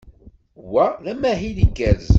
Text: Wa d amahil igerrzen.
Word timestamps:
Wa 0.71 0.85
d 1.03 1.05
amahil 1.13 1.57
igerrzen. 1.65 2.09